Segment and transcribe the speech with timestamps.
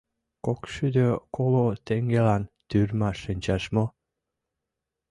[0.45, 3.85] —Кокшӱдӧ коло теҥгелан тюрьмаш шинчаш мо?